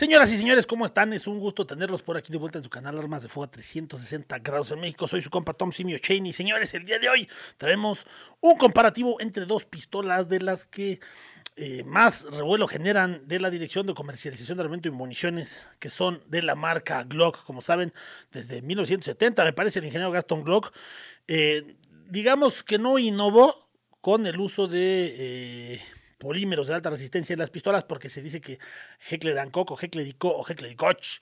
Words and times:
Señoras 0.00 0.32
y 0.32 0.38
señores, 0.38 0.64
¿cómo 0.64 0.86
están? 0.86 1.12
Es 1.12 1.26
un 1.26 1.38
gusto 1.38 1.66
tenerlos 1.66 2.02
por 2.02 2.16
aquí 2.16 2.32
de 2.32 2.38
vuelta 2.38 2.56
en 2.56 2.64
su 2.64 2.70
canal 2.70 2.98
Armas 2.98 3.22
de 3.22 3.28
Fuego 3.28 3.44
a 3.44 3.50
360 3.50 4.38
grados 4.38 4.70
en 4.70 4.80
México. 4.80 5.06
Soy 5.06 5.20
su 5.20 5.28
compa 5.28 5.52
Tom 5.52 5.72
Simio 5.72 5.98
Cheney. 5.98 6.32
Señores, 6.32 6.72
el 6.72 6.86
día 6.86 6.98
de 6.98 7.10
hoy 7.10 7.28
traemos 7.58 8.06
un 8.40 8.56
comparativo 8.56 9.20
entre 9.20 9.44
dos 9.44 9.66
pistolas 9.66 10.26
de 10.26 10.40
las 10.40 10.64
que 10.64 11.00
eh, 11.56 11.84
más 11.84 12.24
revuelo 12.34 12.66
generan 12.66 13.28
de 13.28 13.40
la 13.40 13.50
Dirección 13.50 13.86
de 13.86 13.92
Comercialización 13.92 14.56
de 14.56 14.62
Armamento 14.62 14.88
y 14.88 14.90
Municiones, 14.90 15.68
que 15.78 15.90
son 15.90 16.22
de 16.28 16.40
la 16.40 16.54
marca 16.54 17.04
Glock, 17.04 17.44
como 17.44 17.60
saben, 17.60 17.92
desde 18.32 18.62
1970, 18.62 19.44
me 19.44 19.52
parece 19.52 19.80
el 19.80 19.84
ingeniero 19.84 20.10
Gaston 20.12 20.44
Glock. 20.44 20.72
Eh, 21.28 21.76
digamos 22.08 22.62
que 22.62 22.78
no 22.78 22.98
innovó 22.98 23.68
con 24.00 24.24
el 24.24 24.40
uso 24.40 24.66
de... 24.66 25.74
Eh, 25.74 25.80
polímeros 26.20 26.68
de 26.68 26.74
alta 26.74 26.90
resistencia 26.90 27.32
en 27.32 27.40
las 27.40 27.50
pistolas 27.50 27.82
porque 27.82 28.10
se 28.10 28.22
dice 28.22 28.40
que 28.40 28.60
Heckler 29.08 29.50
Koch 29.50 29.72
o 29.72 29.78
Heckler 29.80 30.14
Co 30.16 30.28
o 30.28 30.46
Heckler 30.46 30.76
Koch 30.76 31.20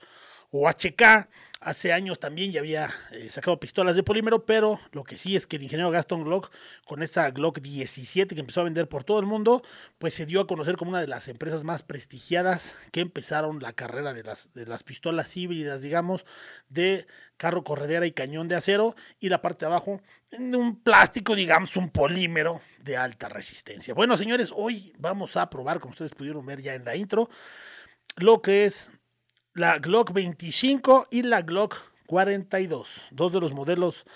o 0.51 0.69
HK 0.69 1.29
hace 1.61 1.93
años 1.93 2.19
también 2.19 2.51
ya 2.51 2.61
había 2.61 2.91
eh, 3.13 3.31
sacado 3.31 3.61
pistolas 3.61 3.95
de 3.97 4.03
polímero, 4.03 4.45
pero 4.45 4.81
lo 4.93 5.05
que 5.05 5.17
sí 5.17 5.37
es 5.37 5.47
que 5.47 5.57
el 5.57 5.63
ingeniero 5.63 5.91
Gaston 5.91 6.25
Glock 6.25 6.51
con 6.85 7.03
esa 7.03 7.31
Glock 7.31 7.61
17 7.61 8.35
que 8.35 8.41
empezó 8.41 8.61
a 8.63 8.65
vender 8.65 8.89
por 8.89 9.05
todo 9.05 9.21
el 9.21 9.27
mundo, 9.27 9.63
pues 9.99 10.15
se 10.15 10.27
dio 10.27 10.41
a 10.41 10.47
conocer 10.47 10.77
como 10.77 10.91
una 10.91 11.01
de 11.01 11.07
las 11.07 11.29
empresas 11.29 11.65
más 11.65 11.83
prestigiadas 11.83 12.77
que 12.91 13.01
empezaron 13.01 13.61
la 13.61 13.73
carrera 13.73 14.15
de 14.15 14.25
las, 14.25 14.53
de 14.55 14.67
las 14.67 14.83
pistolas 14.83 15.37
híbridas, 15.37 15.83
digamos, 15.83 16.25
de 16.69 17.07
carro 17.37 17.63
corredera 17.63 18.07
y 18.07 18.13
cañón 18.13 18.49
de 18.49 18.57
acero 18.57 18.97
y 19.21 19.29
la 19.29 19.43
parte 19.43 19.65
de 19.65 19.73
abajo 19.73 20.01
de 20.31 20.57
un 20.57 20.81
plástico, 20.81 21.37
digamos, 21.37 21.77
un 21.77 21.91
polímero 21.91 22.61
de 22.83 22.97
alta 22.97 23.29
resistencia. 23.29 23.95
Bueno, 23.95 24.17
señores, 24.17 24.53
hoy 24.55 24.93
vamos 24.99 25.37
a 25.37 25.49
probar, 25.51 25.81
como 25.81 25.93
ustedes 25.93 26.15
pudieron 26.15 26.45
ver 26.47 26.61
ya 26.63 26.75
en 26.75 26.85
la 26.85 26.97
intro, 26.97 27.29
lo 28.17 28.43
que 28.43 28.65
es 28.65 28.91
la 29.55 29.79
Glock 29.79 30.13
25 30.13 31.09
y 31.11 31.23
la 31.23 31.43
Glock 31.43 31.77
42, 32.07 33.09
dos 33.11 33.33
de 33.33 33.41
los 33.41 33.53
modelos 33.53 34.07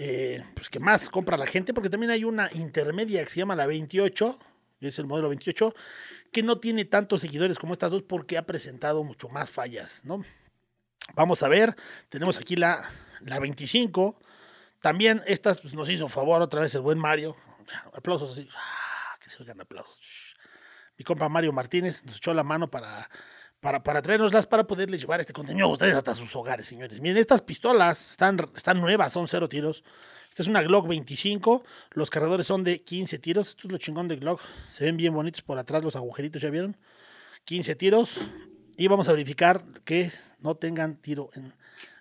eh, 0.00 0.44
pues 0.54 0.68
que 0.68 0.78
más 0.78 1.10
compra 1.10 1.36
la 1.36 1.46
gente, 1.46 1.74
porque 1.74 1.90
también 1.90 2.12
hay 2.12 2.22
una 2.22 2.48
intermedia 2.54 3.24
que 3.24 3.30
se 3.30 3.40
llama 3.40 3.56
la 3.56 3.66
28, 3.66 4.38
es 4.80 4.98
el 5.00 5.06
modelo 5.06 5.28
28, 5.28 5.74
que 6.30 6.42
no 6.44 6.58
tiene 6.58 6.84
tantos 6.84 7.20
seguidores 7.20 7.58
como 7.58 7.72
estas 7.72 7.90
dos 7.90 8.02
porque 8.02 8.38
ha 8.38 8.46
presentado 8.46 9.02
mucho 9.02 9.28
más 9.28 9.50
fallas, 9.50 10.04
¿no? 10.04 10.24
Vamos 11.14 11.42
a 11.42 11.48
ver, 11.48 11.74
tenemos 12.10 12.38
aquí 12.38 12.54
la, 12.54 12.80
la 13.22 13.40
25, 13.40 14.20
también 14.80 15.22
estas 15.26 15.58
pues, 15.58 15.74
nos 15.74 15.88
hizo 15.90 16.08
favor 16.08 16.42
otra 16.42 16.60
vez 16.60 16.74
el 16.76 16.82
buen 16.82 16.98
Mario, 16.98 17.36
aplausos 17.92 18.32
así, 18.32 18.48
ah, 18.54 19.16
que 19.20 19.28
se 19.30 19.42
oigan 19.42 19.60
aplausos. 19.60 20.36
Mi 20.96 21.04
compa 21.04 21.28
Mario 21.28 21.52
Martínez 21.52 22.04
nos 22.04 22.16
echó 22.16 22.34
la 22.34 22.42
mano 22.42 22.70
para 22.70 23.08
para, 23.60 23.82
para 23.82 24.02
traernoslas, 24.02 24.46
para 24.46 24.66
poderles 24.66 25.00
llevar 25.00 25.20
este 25.20 25.32
contenido 25.32 25.66
a 25.66 25.70
ustedes 25.70 25.94
hasta 25.94 26.14
sus 26.14 26.34
hogares, 26.36 26.66
señores. 26.66 27.00
Miren, 27.00 27.16
estas 27.16 27.42
pistolas 27.42 28.12
están, 28.12 28.38
están 28.54 28.80
nuevas, 28.80 29.12
son 29.12 29.26
cero 29.26 29.48
tiros. 29.48 29.84
Esta 30.28 30.42
es 30.42 30.48
una 30.48 30.62
Glock 30.62 30.86
25, 30.86 31.64
los 31.92 32.10
cargadores 32.10 32.46
son 32.46 32.62
de 32.62 32.82
15 32.82 33.18
tiros. 33.18 33.48
Esto 33.48 33.66
es 33.66 33.72
lo 33.72 33.78
chingón 33.78 34.06
de 34.08 34.16
Glock, 34.16 34.40
se 34.68 34.84
ven 34.84 34.96
bien 34.96 35.12
bonitos 35.12 35.42
por 35.42 35.58
atrás 35.58 35.82
los 35.82 35.96
agujeritos, 35.96 36.40
¿ya 36.42 36.50
vieron? 36.50 36.76
15 37.44 37.74
tiros. 37.74 38.18
Y 38.76 38.86
vamos 38.86 39.08
a 39.08 39.12
verificar 39.12 39.64
que 39.84 40.12
no 40.38 40.54
tengan 40.54 40.96
tiro 40.96 41.30
en 41.34 41.52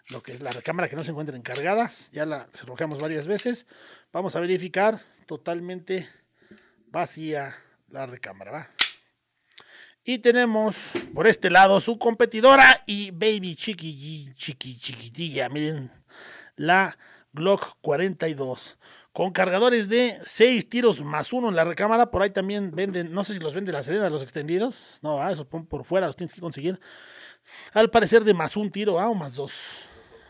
lo 0.09 0.23
que 0.23 0.33
es 0.33 0.41
la 0.41 0.51
recámara, 0.51 0.87
que 0.87 0.95
no 0.95 1.03
se 1.03 1.11
encuentren 1.11 1.41
cargadas. 1.41 2.09
Ya 2.11 2.25
la 2.25 2.47
cerrojamos 2.53 2.99
varias 2.99 3.27
veces. 3.27 3.65
Vamos 4.11 4.35
a 4.35 4.39
verificar 4.39 5.01
totalmente 5.25 6.07
vacía 6.87 7.55
la 7.89 8.05
recámara, 8.05 8.51
¿va? 8.51 8.67
Y 10.03 10.19
tenemos 10.19 10.75
por 11.13 11.27
este 11.27 11.49
lado 11.49 11.81
su 11.81 11.99
competidora 11.99 12.83
y 12.85 13.11
baby 13.11 13.55
chiqui, 13.57 14.33
chiqui, 14.35 14.77
chiquitilla. 14.79 15.49
Miren, 15.49 15.91
la 16.55 16.97
Glock 17.33 17.77
42. 17.81 18.77
Con 19.11 19.31
cargadores 19.31 19.89
de 19.89 20.17
6 20.23 20.69
tiros 20.69 21.01
más 21.01 21.33
uno 21.33 21.49
en 21.49 21.57
la 21.57 21.65
recámara. 21.65 22.09
Por 22.09 22.21
ahí 22.21 22.29
también 22.29 22.71
venden, 22.71 23.11
no 23.11 23.25
sé 23.25 23.33
si 23.33 23.39
los 23.39 23.53
vende 23.53 23.73
la 23.73 23.83
Serena, 23.83 24.09
los 24.09 24.23
extendidos. 24.23 24.99
No, 25.01 25.21
ah, 25.21 25.31
eso 25.31 25.45
por 25.45 25.83
fuera, 25.83 26.07
los 26.07 26.15
tienes 26.15 26.33
que 26.33 26.39
conseguir. 26.39 26.79
Al 27.73 27.89
parecer 27.89 28.23
de 28.23 28.33
más 28.33 28.55
un 28.55 28.71
tiro, 28.71 28.99
ah, 29.01 29.09
o 29.09 29.13
más 29.13 29.35
dos. 29.35 29.51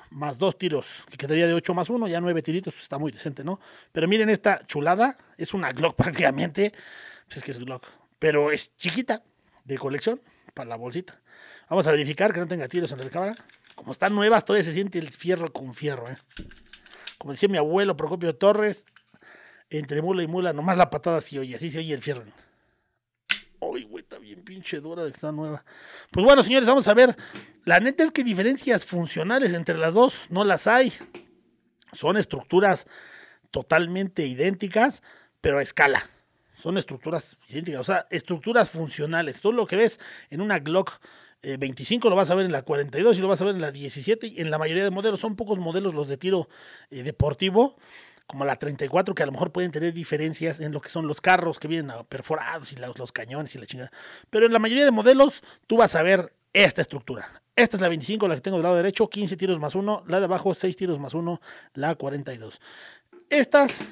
Más 0.09 0.37
dos 0.37 0.57
tiros, 0.57 1.03
que 1.09 1.17
quedaría 1.17 1.47
de 1.47 1.53
8 1.53 1.73
más 1.73 1.89
uno, 1.89 2.07
ya 2.07 2.21
nueve 2.21 2.41
tiritos, 2.41 2.73
pues 2.73 2.83
está 2.83 2.97
muy 2.97 3.11
decente, 3.11 3.43
¿no? 3.43 3.59
Pero 3.91 4.07
miren 4.07 4.29
esta 4.29 4.65
chulada, 4.65 5.17
es 5.37 5.53
una 5.53 5.71
Glock 5.73 5.95
prácticamente. 5.97 6.73
Pues 7.25 7.37
es 7.37 7.43
que 7.43 7.51
es 7.51 7.59
Glock, 7.59 7.85
pero 8.19 8.51
es 8.51 8.75
chiquita, 8.77 9.23
de 9.65 9.77
colección 9.77 10.21
para 10.53 10.69
la 10.69 10.77
bolsita. 10.77 11.19
Vamos 11.69 11.85
a 11.87 11.91
verificar 11.91 12.33
que 12.33 12.39
no 12.39 12.47
tenga 12.47 12.67
tiros 12.67 12.91
en 12.93 12.99
la 12.99 13.09
cámara. 13.09 13.35
Como 13.75 13.91
están 13.91 14.15
nuevas, 14.15 14.45
todavía 14.45 14.63
se 14.63 14.73
siente 14.73 14.97
el 14.97 15.09
fierro 15.09 15.51
con 15.51 15.75
fierro. 15.75 16.09
¿eh? 16.09 16.17
Como 17.17 17.33
decía 17.33 17.49
mi 17.49 17.57
abuelo 17.57 17.97
Procopio 17.97 18.35
Torres, 18.35 18.85
entre 19.69 20.01
mula 20.01 20.23
y 20.23 20.27
mula, 20.27 20.53
nomás 20.53 20.77
la 20.77 20.89
patada 20.89 21.19
sí 21.21 21.37
oye, 21.37 21.55
así 21.55 21.69
se 21.69 21.79
oye 21.79 21.93
el 21.93 22.01
fierro. 22.01 22.23
Uy, 23.59 23.83
güey, 23.83 24.03
está 24.03 24.17
bien 24.19 24.43
pinche 24.43 24.79
dura 24.79 25.03
de 25.03 25.11
que 25.11 25.15
está 25.15 25.31
nueva. 25.31 25.63
Pues 26.11 26.25
bueno, 26.25 26.43
señores, 26.43 26.67
vamos 26.67 26.87
a 26.87 26.93
ver. 26.93 27.15
La 27.65 27.79
neta 27.79 28.03
es 28.03 28.11
que 28.11 28.23
diferencias 28.23 28.85
funcionales 28.85 29.53
entre 29.53 29.77
las 29.77 29.93
dos 29.93 30.15
no 30.29 30.43
las 30.43 30.67
hay. 30.67 30.93
Son 31.93 32.17
estructuras 32.17 32.87
totalmente 33.51 34.25
idénticas, 34.25 35.01
pero 35.41 35.59
a 35.59 35.61
escala 35.61 36.09
son 36.57 36.77
estructuras 36.77 37.37
idénticas, 37.47 37.81
o 37.81 37.83
sea, 37.83 38.07
estructuras 38.09 38.69
funcionales. 38.69 39.41
Todo 39.41 39.51
lo 39.51 39.67
que 39.67 39.75
ves 39.75 39.99
en 40.31 40.41
una 40.41 40.59
Glock 40.59 40.99
25 41.43 42.07
eh, 42.07 42.09
lo 42.09 42.15
vas 42.15 42.31
a 42.31 42.35
ver 42.35 42.47
en 42.47 42.51
la 42.51 42.63
42 42.63 43.17
y 43.17 43.21
lo 43.21 43.27
vas 43.27 43.41
a 43.41 43.45
ver 43.45 43.55
en 43.55 43.61
la 43.61 43.71
17 43.71 44.27
y 44.27 44.41
en 44.41 44.49
la 44.49 44.57
mayoría 44.57 44.83
de 44.83 44.89
modelos. 44.89 45.19
Son 45.19 45.35
pocos 45.35 45.59
modelos 45.59 45.93
los 45.93 46.07
de 46.07 46.17
tiro 46.17 46.49
eh, 46.89 47.03
deportivo, 47.03 47.77
como 48.27 48.43
la 48.43 48.57
34, 48.57 49.15
que 49.15 49.23
a 49.23 49.25
lo 49.25 49.31
mejor 49.31 49.51
pueden 49.51 49.71
tener 49.71 49.93
diferencias 49.93 50.59
en 50.59 50.73
lo 50.73 50.81
que 50.81 50.89
son 50.89 51.07
los 51.07 51.21
carros 51.21 51.59
que 51.59 51.69
vienen 51.69 51.95
perforados 52.09 52.73
y 52.73 52.75
los, 52.75 53.11
cañones 53.13 53.55
y 53.55 53.59
la 53.59 53.65
chingada. 53.65 53.91
Pero 54.29 54.45
en 54.45 54.53
la 54.53 54.59
mayoría 54.59 54.83
de 54.83 54.91
modelos 54.91 55.41
tú 55.65 55.77
vas 55.77 55.95
a 55.95 56.03
ver 56.03 56.33
esta 56.51 56.81
estructura. 56.81 57.41
Esta 57.55 57.77
es 57.77 57.81
la 57.81 57.87
25, 57.87 58.27
la 58.27 58.35
que 58.35 58.41
tengo 58.41 58.57
del 58.57 58.63
lado 58.63 58.75
derecho, 58.75 59.09
15 59.09 59.37
tiros 59.37 59.59
más 59.59 59.75
1, 59.75 60.03
la 60.07 60.19
de 60.19 60.25
abajo 60.25 60.53
6 60.53 60.75
tiros 60.75 60.99
más 60.99 61.13
1, 61.13 61.41
la 61.73 61.95
42. 61.95 62.59
Estas 63.29 63.85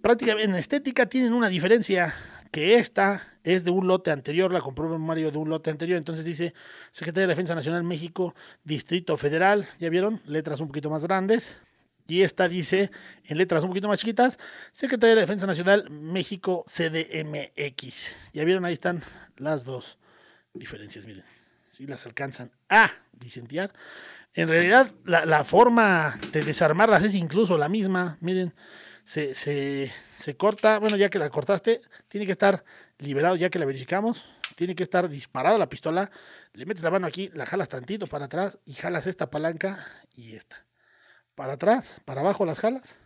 prácticamente 0.00 0.50
en 0.50 0.54
estética 0.54 1.06
tienen 1.06 1.32
una 1.32 1.48
diferencia 1.48 2.14
que 2.52 2.76
esta 2.76 3.26
es 3.42 3.64
de 3.64 3.70
un 3.70 3.86
lote 3.86 4.10
anterior, 4.10 4.52
la 4.52 4.60
compró 4.60 4.98
Mario 4.98 5.32
de 5.32 5.38
un 5.38 5.48
lote 5.48 5.70
anterior, 5.70 5.98
entonces 5.98 6.24
dice 6.24 6.54
Secretaría 6.90 7.26
de 7.26 7.32
Defensa 7.32 7.54
Nacional 7.54 7.82
México, 7.82 8.34
Distrito 8.62 9.16
Federal, 9.16 9.66
¿ya 9.80 9.88
vieron? 9.88 10.20
Letras 10.26 10.60
un 10.60 10.68
poquito 10.68 10.90
más 10.90 11.04
grandes. 11.04 11.60
Y 12.12 12.24
esta 12.24 12.46
dice, 12.46 12.90
en 13.24 13.38
letras 13.38 13.62
un 13.62 13.70
poquito 13.70 13.88
más 13.88 13.98
chiquitas, 13.98 14.38
Secretaría 14.70 15.14
de 15.14 15.22
Defensa 15.22 15.46
Nacional 15.46 15.88
México 15.88 16.62
CDMX. 16.66 18.14
¿Ya 18.34 18.44
vieron? 18.44 18.66
Ahí 18.66 18.74
están 18.74 19.02
las 19.38 19.64
dos 19.64 19.96
diferencias, 20.52 21.06
miren. 21.06 21.24
Si 21.70 21.86
las 21.86 22.04
alcanzan 22.04 22.50
a 22.68 22.90
disentear. 23.12 23.72
En 24.34 24.50
realidad, 24.50 24.92
la, 25.06 25.42
forma 25.44 26.20
de 26.32 26.44
desarmarlas 26.44 27.02
es 27.02 27.14
incluso 27.14 27.56
la 27.56 27.70
misma, 27.70 28.18
miren 28.20 28.52
se, 29.04 29.34
se, 29.34 30.36
corta, 30.36 30.80
bueno, 30.80 30.98
ya 30.98 31.08
que 31.08 31.18
la 31.18 31.30
cortaste, 31.30 31.80
tiene 32.08 32.26
que 32.26 32.32
estar 32.32 32.62
liberado, 32.98 33.36
ya 33.36 33.48
que 33.48 33.58
la 33.58 33.64
verificamos, 33.64 34.26
tiene 34.54 34.74
que 34.74 34.82
estar 34.82 35.08
disparada 35.08 35.56
la 35.56 35.70
pistola, 35.70 36.10
le 36.52 36.66
metes 36.66 36.82
la 36.82 36.90
mano 36.90 37.06
aquí, 37.06 37.30
la 37.32 37.46
jalas 37.46 37.70
tantito 37.70 38.06
para 38.06 38.26
atrás 38.26 38.58
y 38.66 38.74
jalas 38.74 39.06
esta 39.06 39.30
palanca 39.30 39.78
y 40.14 40.34
esta. 40.34 40.62
Para 41.34 41.54
atrás, 41.54 42.00
para 42.04 42.20
abajo 42.20 42.44
las 42.44 42.60
jalas 42.60 42.98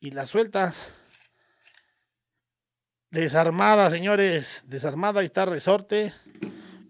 y 0.00 0.10
las 0.10 0.30
sueltas. 0.30 0.94
Desarmada, 3.10 3.90
señores, 3.90 4.64
desarmada, 4.66 5.20
ahí 5.20 5.26
está 5.26 5.46
resorte. 5.46 6.12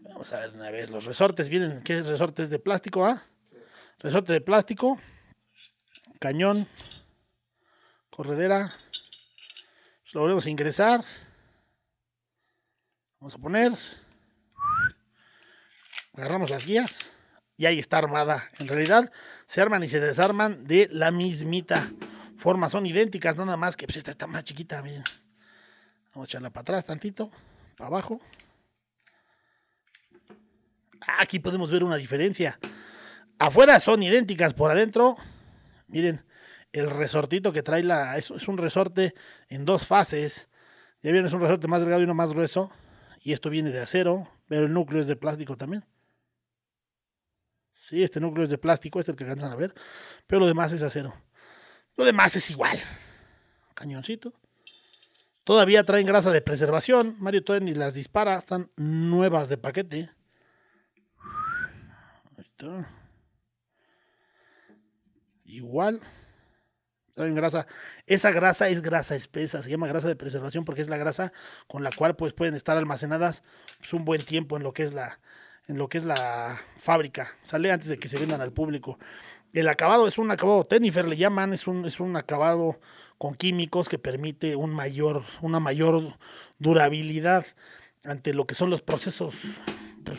Vamos 0.03 0.33
a 0.33 0.41
ver 0.41 0.55
una 0.55 0.71
vez, 0.71 0.91
los 0.91 1.05
resortes 1.05 1.49
vienen, 1.49 1.81
¿qué 1.83 2.03
resortes 2.03 2.51
de 2.51 2.59
plástico? 2.59 3.07
Ah? 3.07 3.23
Resorte 3.99 4.33
de 4.33 4.41
plástico 4.41 4.99
cañón, 6.19 6.67
corredera. 8.11 8.73
Lo 10.13 10.23
volvemos 10.23 10.47
a 10.47 10.51
ingresar. 10.51 11.05
Vamos 13.21 13.35
a 13.35 13.39
poner. 13.39 13.73
Agarramos 16.15 16.51
las 16.51 16.67
guías. 16.67 17.13
Y 17.59 17.67
ahí 17.67 17.81
está 17.81 17.99
armada. 17.99 18.45
En 18.61 18.69
realidad 18.69 19.11
se 19.45 19.61
arman 19.61 19.83
y 19.83 19.89
se 19.89 19.99
desarman 19.99 20.65
de 20.65 20.89
la 20.93 21.11
mismita 21.11 21.91
forma. 22.37 22.71
Son 22.71 22.87
idénticas, 22.87 23.37
nada 23.37 23.57
más 23.57 23.77
que 23.77 23.85
pues 23.87 23.97
esta 23.97 24.13
está 24.13 24.29
más 24.29 24.45
chiquita. 24.45 24.81
Vamos 24.81 25.05
a 26.15 26.23
echarla 26.23 26.51
para 26.51 26.63
atrás 26.63 26.85
tantito. 26.87 27.33
Para 27.77 27.89
abajo. 27.89 28.21
Aquí 31.19 31.41
podemos 31.41 31.73
ver 31.73 31.83
una 31.83 31.97
diferencia. 31.97 32.61
Afuera 33.41 33.81
son 33.81 34.05
idénticas 34.05 34.55
por 34.55 34.71
adentro. 34.71 35.17
Miren, 35.89 36.25
el 36.73 36.89
resortito 36.89 37.53
que 37.53 37.65
trae 37.65 37.83
la. 37.83 38.17
Es, 38.19 38.31
es 38.31 38.47
un 38.47 38.57
resorte 38.59 39.15
en 39.49 39.65
dos 39.65 39.85
fases. 39.85 40.49
Ya 41.03 41.11
vieron, 41.11 41.27
es 41.27 41.33
un 41.33 41.41
resorte 41.41 41.67
más 41.67 41.81
delgado 41.81 42.03
y 42.03 42.05
uno 42.05 42.15
más 42.15 42.33
grueso. 42.33 42.71
Y 43.21 43.33
esto 43.33 43.51
viene 43.51 43.71
de 43.71 43.81
acero. 43.81 44.31
pero 44.47 44.67
el 44.67 44.73
núcleo 44.73 45.01
es 45.01 45.09
de 45.09 45.17
plástico 45.17 45.57
también. 45.57 45.85
Sí, 47.89 48.03
este 48.03 48.21
núcleo 48.21 48.45
es 48.45 48.51
de 48.51 48.59
plástico, 48.59 49.01
este 49.01 49.13
es 49.13 49.15
el 49.15 49.17
que 49.17 49.25
alcanzan 49.25 49.51
a 49.51 49.57
ver, 49.57 49.75
pero 50.27 50.41
lo 50.41 50.47
demás 50.47 50.73
es 50.73 50.83
acero. 50.83 51.15
Lo 51.97 52.05
demás 52.05 52.37
es 52.37 52.51
igual. 52.51 52.79
Cañoncito. 53.73 54.35
Todavía 55.43 55.83
traen 55.85 56.07
grasa 56.07 56.31
de 56.31 56.43
preservación. 56.43 57.17
Mario 57.19 57.43
todavía 57.43 57.65
ni 57.65 57.75
las 57.75 57.95
dispara, 57.95 58.37
están 58.37 58.71
nuevas 58.77 59.49
de 59.49 59.57
paquete. 59.57 60.11
Ahí 62.37 62.45
está. 62.45 62.91
Igual. 65.47 66.03
Traen 67.15 67.35
grasa. 67.35 67.67
Esa 68.07 68.31
grasa 68.33 68.69
es 68.69 68.83
grasa 68.83 69.17
espesa, 69.17 69.63
se 69.63 69.71
llama 69.71 69.89
grasa 69.89 70.09
de 70.09 70.17
preservación 70.17 70.67
porque 70.67 70.83
es 70.83 70.91
la 70.91 70.99
grasa 70.99 71.33
con 71.67 71.83
la 71.83 71.91
cual 71.91 72.17
pues, 72.17 72.35
pueden 72.35 72.55
estar 72.55 72.77
almacenadas 72.77 73.43
pues, 73.79 73.95
un 73.95 74.05
buen 74.05 74.23
tiempo 74.23 74.59
en 74.59 74.63
lo 74.63 74.75
que 74.75 74.83
es 74.83 74.93
la 74.93 75.19
en 75.69 75.79
lo 75.79 75.89
que 75.89 75.99
es 75.99 76.05
la 76.05 76.59
fábrica. 76.79 77.29
Sale 77.43 77.71
antes 77.71 77.89
de 77.89 77.99
que 77.99 78.09
se 78.09 78.19
vendan 78.19 78.41
al 78.41 78.53
público. 78.53 78.99
El 79.53 79.69
acabado 79.69 80.09
es 80.09 80.19
un 80.19 80.31
acabado 80.31 80.67
Tenifer, 80.67 81.07
le 81.07 81.17
llaman, 81.17 81.53
es 81.53 81.67
un, 81.67 81.85
es 81.85 82.01
un 82.01 82.17
acabado 82.17 82.81
con 83.19 83.35
químicos 83.35 83.89
que 83.89 83.99
permite 83.99 84.57
un 84.57 84.75
mayor, 84.75 85.23
una 85.41 85.61
mayor 85.61 86.19
durabilidad 86.59 87.47
ante 88.05 88.33
lo 88.33 88.47
que 88.47 88.55
son 88.55 88.71
los 88.71 88.83
procesos 88.83 89.35
pues, 90.05 90.19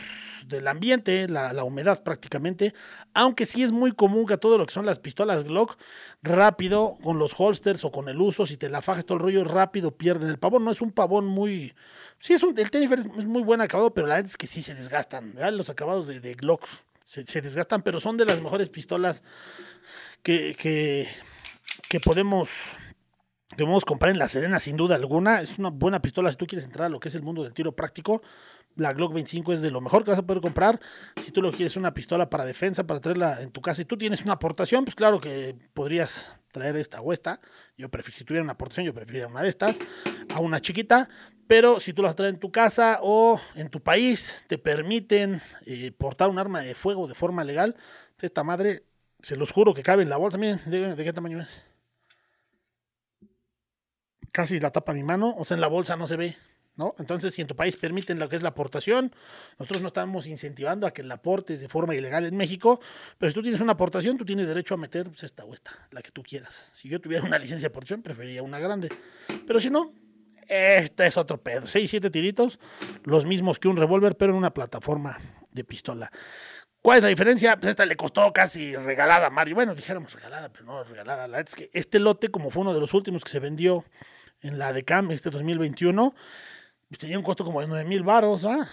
del 0.50 0.68
ambiente, 0.68 1.28
la, 1.28 1.64
humedad 1.64 2.02
prácticamente, 2.02 2.74
aunque 3.14 3.46
sí 3.46 3.62
es 3.62 3.72
muy 3.72 3.92
común 3.92 4.26
que 4.26 4.36
todo 4.36 4.58
lo 4.58 4.66
que 4.66 4.74
son 4.74 4.84
las 4.84 4.98
pistolas 4.98 5.44
Glock, 5.44 5.78
rápido 6.22 6.98
con 7.02 7.18
los 7.18 7.34
holsters 7.38 7.84
o 7.84 7.90
con 7.90 8.08
el 8.08 8.20
uso, 8.20 8.46
si 8.46 8.56
te 8.56 8.68
la 8.68 8.82
fajas 8.82 9.06
todo 9.06 9.16
el 9.16 9.22
rollo, 9.22 9.44
rápido 9.44 9.96
pierden. 9.96 10.28
El 10.28 10.38
pavón 10.38 10.64
no 10.64 10.70
es 10.70 10.82
un 10.82 10.92
pavón 10.92 11.26
muy... 11.26 11.74
Sí, 12.18 12.34
es 12.34 12.42
un, 12.42 12.58
el 12.58 12.70
Tenifer 12.70 12.98
es 12.98 13.24
muy 13.24 13.42
buen 13.42 13.60
acabado, 13.62 13.94
pero 13.94 14.06
la 14.06 14.16
verdad 14.16 14.30
es 14.30 14.36
que 14.36 14.46
sí 14.46 14.60
se 14.60 14.74
desgastan. 14.74 15.34
Los 15.56 15.70
acabados 15.70 16.06
de, 16.06 16.20
de 16.20 16.34
Glock 16.34 16.66
se, 17.04 17.24
se, 17.26 17.40
desgastan, 17.40 17.82
pero 17.82 18.00
son 18.00 18.16
de 18.18 18.26
las 18.26 18.42
mejores 18.42 18.68
pistolas 18.68 19.22
que, 20.22 20.54
que 21.88 22.00
podemos 22.00 22.50
que 23.50 23.64
podemos 23.64 23.84
comprar 23.84 24.12
en 24.12 24.18
la 24.18 24.28
Serena 24.28 24.60
sin 24.60 24.76
duda 24.76 24.94
alguna. 24.94 25.40
Es 25.40 25.58
una 25.58 25.70
buena 25.70 26.00
pistola 26.00 26.30
si 26.30 26.36
tú 26.36 26.46
quieres 26.46 26.64
entrar 26.64 26.86
a 26.86 26.88
lo 26.88 27.00
que 27.00 27.08
es 27.08 27.14
el 27.14 27.22
mundo 27.22 27.42
del 27.42 27.52
tiro 27.52 27.72
práctico. 27.72 28.22
La 28.76 28.92
Glock 28.92 29.12
25 29.12 29.52
es 29.52 29.60
de 29.60 29.70
lo 29.70 29.80
mejor 29.80 30.04
que 30.04 30.10
vas 30.10 30.20
a 30.20 30.22
poder 30.22 30.40
comprar. 30.40 30.80
Si 31.16 31.32
tú 31.32 31.42
lo 31.42 31.50
quieres 31.50 31.76
una 31.76 31.92
pistola 31.92 32.30
para 32.30 32.44
defensa, 32.44 32.86
para 32.86 33.00
traerla 33.00 33.42
en 33.42 33.50
tu 33.50 33.60
casa 33.60 33.82
y 33.82 33.84
tú 33.84 33.98
tienes 33.98 34.22
una 34.22 34.34
aportación, 34.34 34.84
pues 34.84 34.94
claro 34.94 35.20
que 35.20 35.56
podrías 35.74 36.36
traer 36.52 36.76
esta 36.76 37.00
o 37.00 37.12
esta. 37.12 37.40
Yo 37.76 37.88
prefiero, 37.90 38.16
si 38.16 38.24
tuviera 38.24 38.44
una 38.44 38.52
aportación, 38.52 38.86
yo 38.86 38.94
preferiría 38.94 39.26
una 39.26 39.42
de 39.42 39.48
estas 39.48 39.80
a 40.32 40.40
una 40.40 40.60
chiquita. 40.60 41.08
Pero 41.48 41.80
si 41.80 41.92
tú 41.92 42.02
las 42.02 42.14
traes 42.14 42.34
en 42.34 42.38
tu 42.38 42.52
casa 42.52 43.00
o 43.02 43.40
en 43.56 43.68
tu 43.68 43.82
país, 43.82 44.44
te 44.46 44.58
permiten 44.58 45.42
eh, 45.66 45.90
portar 45.90 46.30
un 46.30 46.38
arma 46.38 46.60
de 46.60 46.76
fuego 46.76 47.08
de 47.08 47.16
forma 47.16 47.42
legal, 47.42 47.74
esta 48.20 48.44
madre, 48.44 48.84
se 49.18 49.36
los 49.36 49.50
juro 49.50 49.74
que 49.74 49.82
cabe 49.82 50.04
en 50.04 50.10
la 50.10 50.16
bolsa. 50.16 50.38
Miren, 50.38 50.60
¿de 50.66 51.04
qué 51.04 51.12
tamaño 51.12 51.40
es? 51.40 51.69
Casi 54.32 54.60
la 54.60 54.70
tapa 54.70 54.92
mi 54.92 55.02
mano, 55.02 55.34
o 55.36 55.44
sea, 55.44 55.56
en 55.56 55.60
la 55.60 55.68
bolsa 55.68 55.96
no 55.96 56.06
se 56.06 56.16
ve, 56.16 56.36
¿no? 56.76 56.94
Entonces, 56.98 57.34
si 57.34 57.42
en 57.42 57.48
tu 57.48 57.56
país 57.56 57.76
permiten 57.76 58.18
lo 58.18 58.28
que 58.28 58.36
es 58.36 58.42
la 58.42 58.50
aportación, 58.50 59.12
nosotros 59.58 59.82
no 59.82 59.88
estamos 59.88 60.26
incentivando 60.26 60.86
a 60.86 60.92
que 60.92 61.02
la 61.02 61.14
aportes 61.14 61.60
de 61.60 61.68
forma 61.68 61.94
ilegal 61.94 62.24
en 62.24 62.36
México, 62.36 62.80
pero 63.18 63.30
si 63.30 63.34
tú 63.34 63.42
tienes 63.42 63.60
una 63.60 63.72
aportación, 63.72 64.16
tú 64.16 64.24
tienes 64.24 64.48
derecho 64.48 64.74
a 64.74 64.76
meter 64.76 65.08
pues, 65.08 65.22
esta 65.22 65.44
o 65.44 65.54
esta, 65.54 65.88
la 65.90 66.02
que 66.02 66.10
tú 66.10 66.22
quieras. 66.22 66.70
Si 66.74 66.88
yo 66.88 67.00
tuviera 67.00 67.24
una 67.24 67.38
licencia 67.38 67.68
de 67.68 67.72
aportación, 67.72 68.02
preferiría 68.02 68.42
una 68.42 68.58
grande, 68.58 68.88
pero 69.46 69.60
si 69.60 69.70
no, 69.70 69.92
este 70.48 71.06
es 71.06 71.16
otro 71.16 71.40
pedo. 71.40 71.66
Seis, 71.66 71.90
siete 71.90 72.10
tiritos, 72.10 72.58
los 73.04 73.24
mismos 73.24 73.58
que 73.58 73.68
un 73.68 73.76
revólver, 73.76 74.16
pero 74.16 74.32
en 74.32 74.38
una 74.38 74.52
plataforma 74.52 75.18
de 75.52 75.64
pistola. 75.64 76.10
¿Cuál 76.82 76.98
es 76.98 77.02
la 77.02 77.10
diferencia? 77.10 77.56
Pues 77.58 77.70
esta 77.70 77.84
le 77.84 77.94
costó 77.94 78.32
casi 78.32 78.74
regalada 78.74 79.26
a 79.26 79.30
Mario. 79.30 79.54
Bueno, 79.54 79.74
dijéramos 79.74 80.14
regalada, 80.14 80.50
pero 80.50 80.64
no 80.64 80.82
regalada. 80.82 81.28
La 81.28 81.36
verdad 81.36 81.48
es 81.48 81.54
que 81.54 81.70
este 81.74 81.98
lote, 81.98 82.28
como 82.28 82.50
fue 82.50 82.62
uno 82.62 82.72
de 82.72 82.80
los 82.80 82.94
últimos 82.94 83.22
que 83.22 83.30
se 83.30 83.38
vendió 83.38 83.84
en 84.42 84.58
la 84.58 84.72
de 84.72 84.84
CAM 84.84 85.10
este 85.10 85.30
2021, 85.30 86.14
pues 86.88 86.98
tenía 86.98 87.18
un 87.18 87.24
costo 87.24 87.44
como 87.44 87.60
de 87.60 87.66
9 87.66 87.84
mil 87.84 88.02
baros, 88.02 88.44
¿ah? 88.44 88.68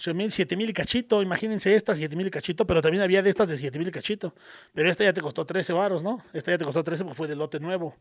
8 0.00 0.14
mil, 0.14 0.30
7 0.32 0.56
mil 0.56 0.72
cachito, 0.72 1.20
imagínense 1.20 1.74
estas 1.74 1.98
7 1.98 2.16
mil 2.16 2.26
y 2.26 2.30
cachito, 2.30 2.66
pero 2.66 2.80
también 2.80 3.02
había 3.02 3.22
de 3.22 3.28
estas 3.28 3.48
de 3.48 3.56
7 3.56 3.78
mil 3.78 3.88
y 3.88 3.90
cachito. 3.90 4.34
Pero 4.72 4.90
esta 4.90 5.04
ya 5.04 5.12
te 5.12 5.20
costó 5.20 5.44
13 5.44 5.72
varos, 5.74 6.02
¿no? 6.02 6.22
Esta 6.32 6.52
ya 6.52 6.58
te 6.58 6.64
costó 6.64 6.82
13 6.82 7.04
porque 7.04 7.16
fue 7.16 7.28
de 7.28 7.36
lote 7.36 7.60
nuevo. 7.60 7.96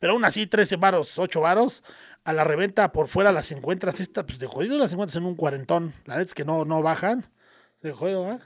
Pero 0.00 0.14
aún 0.14 0.24
así, 0.24 0.46
13 0.46 0.76
varos, 0.76 1.18
8 1.18 1.40
varos, 1.40 1.82
a 2.24 2.32
la 2.32 2.42
reventa 2.42 2.90
por 2.92 3.06
fuera 3.08 3.30
las 3.30 3.52
encuentras, 3.52 4.00
esta, 4.00 4.26
pues 4.26 4.38
de 4.38 4.46
jodido 4.46 4.78
las 4.78 4.92
encuentras 4.92 5.16
en 5.16 5.26
un 5.26 5.36
cuarentón. 5.36 5.94
La 6.06 6.16
neta 6.16 6.26
es 6.26 6.34
que 6.34 6.44
no, 6.44 6.64
no 6.64 6.82
bajan. 6.82 7.30
De 7.82 7.92
jodido, 7.92 8.32
¿eh? 8.32 8.38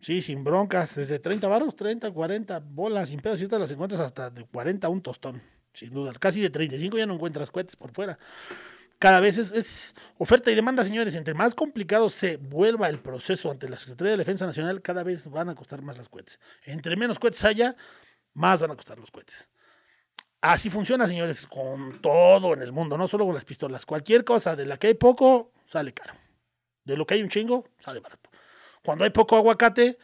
Sí, 0.00 0.22
sin 0.22 0.44
broncas, 0.44 0.94
desde 0.94 1.18
30 1.18 1.48
baros, 1.48 1.74
30, 1.74 2.10
40 2.12 2.60
bolas, 2.60 3.08
sin 3.08 3.20
pedos, 3.20 3.40
y 3.40 3.44
estas 3.44 3.60
las 3.60 3.70
encuentras 3.72 4.00
hasta 4.00 4.30
de 4.30 4.44
40 4.44 4.88
un 4.88 5.02
tostón, 5.02 5.42
sin 5.72 5.90
duda. 5.90 6.12
Casi 6.18 6.40
de 6.40 6.50
35 6.50 6.98
ya 6.98 7.06
no 7.06 7.14
encuentras 7.14 7.50
cohetes 7.50 7.74
por 7.74 7.90
fuera. 7.90 8.18
Cada 8.98 9.20
vez 9.20 9.38
es, 9.38 9.94
oferta 10.16 10.50
y 10.50 10.56
demanda, 10.56 10.82
señores. 10.82 11.14
Entre 11.14 11.34
más 11.34 11.54
complicado 11.54 12.08
se 12.10 12.36
vuelva 12.36 12.88
el 12.88 13.00
proceso 13.00 13.50
ante 13.50 13.68
la 13.68 13.78
Secretaría 13.78 14.12
de 14.12 14.18
Defensa 14.18 14.46
Nacional, 14.46 14.82
cada 14.82 15.04
vez 15.04 15.28
van 15.28 15.48
a 15.48 15.54
costar 15.54 15.82
más 15.82 15.96
las 15.96 16.08
cohetes. 16.08 16.40
Entre 16.64 16.96
menos 16.96 17.18
cohetes 17.18 17.44
haya, 17.44 17.76
más 18.34 18.60
van 18.60 18.72
a 18.72 18.76
costar 18.76 18.98
los 18.98 19.10
cohetes. 19.10 19.50
Así 20.40 20.70
funciona, 20.70 21.06
señores, 21.06 21.46
con 21.46 22.00
todo 22.00 22.54
en 22.54 22.62
el 22.62 22.72
mundo, 22.72 22.96
no 22.96 23.08
solo 23.08 23.24
con 23.24 23.34
las 23.34 23.44
pistolas. 23.44 23.84
Cualquier 23.86 24.24
cosa 24.24 24.54
de 24.54 24.66
la 24.66 24.76
que 24.76 24.88
hay 24.88 24.94
poco, 24.94 25.52
sale 25.66 25.92
caro. 25.92 26.14
De 26.84 26.96
lo 26.96 27.06
que 27.06 27.14
hay 27.14 27.22
un 27.22 27.28
chingo, 27.28 27.68
sale 27.78 28.00
barato. 28.00 28.27
Cuando 28.84 29.04
hay 29.04 29.10
poco 29.10 29.36
aguacate, 29.36 29.98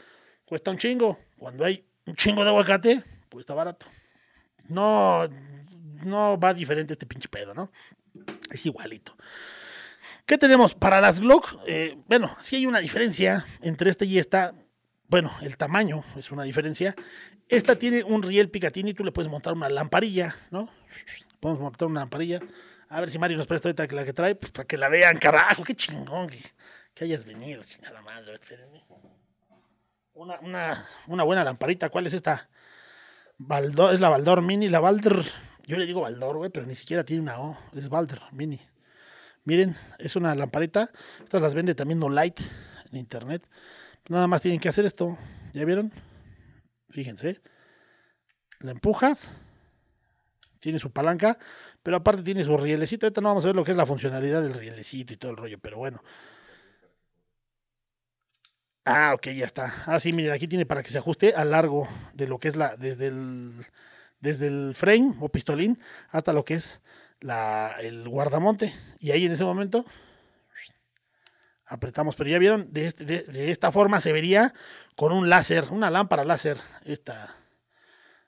cuesta 0.44 0.70
un 0.70 0.78
chingo. 0.78 1.18
Cuando 1.38 1.64
hay 1.64 1.84
un 2.06 2.16
chingo 2.16 2.42
de 2.44 2.50
aguacate, 2.50 3.02
cuesta 3.30 3.54
barato. 3.54 3.86
No, 4.68 5.28
no 6.04 6.38
va 6.38 6.54
diferente 6.54 6.92
este 6.92 7.06
pinche 7.06 7.28
pedo, 7.28 7.54
¿no? 7.54 7.70
Es 8.50 8.64
igualito. 8.66 9.16
¿Qué 10.26 10.38
tenemos 10.38 10.74
para 10.74 11.00
las 11.00 11.20
Glock? 11.20 11.58
Eh, 11.66 11.98
bueno, 12.06 12.34
sí 12.40 12.56
hay 12.56 12.66
una 12.66 12.80
diferencia 12.80 13.44
entre 13.60 13.90
esta 13.90 14.04
y 14.04 14.18
esta. 14.18 14.54
Bueno, 15.08 15.30
el 15.42 15.58
tamaño 15.58 16.02
es 16.16 16.30
una 16.32 16.44
diferencia. 16.44 16.94
Esta 17.48 17.76
tiene 17.76 18.02
un 18.04 18.22
riel 18.22 18.48
Picatinny 18.50 18.92
y 18.92 18.94
tú 18.94 19.04
le 19.04 19.12
puedes 19.12 19.30
montar 19.30 19.52
una 19.52 19.68
lamparilla, 19.68 20.34
¿no? 20.50 20.70
Podemos 21.40 21.60
montar 21.60 21.88
una 21.88 22.00
lamparilla. 22.00 22.40
A 22.88 23.00
ver 23.00 23.10
si 23.10 23.18
Mario 23.18 23.36
nos 23.36 23.46
presta 23.46 23.68
ahorita 23.68 23.86
la 23.94 24.04
que 24.04 24.14
trae, 24.14 24.34
pues, 24.34 24.50
para 24.50 24.66
que 24.66 24.78
la 24.78 24.88
vean, 24.88 25.18
carajo, 25.18 25.62
qué 25.62 25.74
chingón 25.74 26.30
que 26.94 27.04
hayas 27.04 27.24
venido, 27.24 27.62
chingada 27.64 28.00
madre. 28.02 28.40
Una, 30.14 30.38
una, 30.40 30.86
una 31.08 31.24
buena 31.24 31.44
lamparita. 31.44 31.90
¿Cuál 31.90 32.06
es 32.06 32.14
esta? 32.14 32.48
Baldor, 33.36 33.94
es 33.94 34.00
la 34.00 34.08
Baldor 34.08 34.42
Mini, 34.42 34.68
la 34.68 34.78
Balder. 34.78 35.24
Yo 35.66 35.76
le 35.76 35.86
digo 35.86 36.02
Baldor, 36.02 36.36
güey, 36.36 36.50
pero 36.50 36.66
ni 36.66 36.74
siquiera 36.74 37.04
tiene 37.04 37.22
una 37.22 37.40
O. 37.40 37.58
Es 37.74 37.88
Balder 37.88 38.20
Mini. 38.32 38.60
Miren, 39.44 39.76
es 39.98 40.14
una 40.16 40.34
lamparita. 40.34 40.90
Estas 41.22 41.42
las 41.42 41.54
vende 41.54 41.74
también 41.74 41.98
No 41.98 42.08
Light 42.08 42.40
en 42.90 42.98
internet. 42.98 43.46
Nada 44.08 44.28
más 44.28 44.40
tienen 44.40 44.60
que 44.60 44.68
hacer 44.68 44.84
esto. 44.84 45.18
¿Ya 45.52 45.64
vieron? 45.64 45.92
Fíjense. 46.90 47.40
La 48.60 48.70
empujas. 48.70 49.36
Tiene 50.60 50.78
su 50.78 50.92
palanca. 50.92 51.38
Pero 51.82 51.96
aparte 51.96 52.22
tiene 52.22 52.44
su 52.44 52.56
rielecito. 52.56 53.06
Ahorita 53.06 53.20
no 53.20 53.28
vamos 53.28 53.44
a 53.44 53.48
ver 53.48 53.56
lo 53.56 53.64
que 53.64 53.72
es 53.72 53.76
la 53.76 53.84
funcionalidad 53.84 54.42
del 54.42 54.54
rielecito 54.54 55.12
y 55.12 55.16
todo 55.16 55.32
el 55.32 55.36
rollo. 55.36 55.58
Pero 55.58 55.76
bueno. 55.78 56.02
Ah, 58.84 59.14
ok, 59.14 59.28
ya 59.28 59.46
está. 59.46 59.72
Ah, 59.86 59.98
sí, 59.98 60.12
miren, 60.12 60.32
aquí 60.32 60.46
tiene 60.46 60.66
para 60.66 60.82
que 60.82 60.90
se 60.90 60.98
ajuste 60.98 61.34
a 61.34 61.44
largo 61.44 61.88
de 62.12 62.26
lo 62.28 62.38
que 62.38 62.48
es 62.48 62.56
la, 62.56 62.76
desde 62.76 63.06
el, 63.06 63.64
desde 64.20 64.48
el 64.48 64.74
frame 64.74 65.14
o 65.20 65.30
pistolín 65.30 65.78
hasta 66.10 66.34
lo 66.34 66.44
que 66.44 66.54
es 66.54 66.82
la, 67.20 67.76
el 67.80 68.06
guardamonte. 68.08 68.74
Y 69.00 69.10
ahí 69.12 69.24
en 69.24 69.32
ese 69.32 69.44
momento 69.44 69.86
apretamos, 71.66 72.14
pero 72.14 72.28
ya 72.28 72.38
vieron, 72.38 72.72
de, 72.72 72.86
este, 72.86 73.04
de, 73.04 73.50
esta 73.50 73.72
forma 73.72 74.00
se 74.02 74.12
vería 74.12 74.52
con 74.96 75.12
un 75.12 75.30
láser, 75.30 75.70
una 75.70 75.90
lámpara 75.90 76.24
láser, 76.24 76.58
esta, 76.84 77.34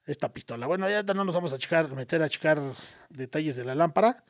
esta 0.07 0.33
pistola. 0.33 0.67
Bueno, 0.67 0.89
ya 0.89 1.03
no 1.03 1.25
nos 1.25 1.35
vamos 1.35 1.53
a 1.53 1.59
checar, 1.59 1.91
meter 1.95 2.23
a 2.23 2.31
checar 2.31 2.61
detalles 3.11 3.57
de 3.57 3.65
la 3.65 3.75
lámpara. 3.75 4.25